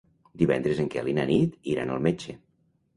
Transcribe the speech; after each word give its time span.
Divendres 0.43 0.81
en 0.85 0.89
Quel 0.97 1.13
i 1.13 1.15
na 1.21 1.27
Nit 1.35 1.55
iran 1.77 1.95
al 1.99 2.05
metge. 2.11 2.39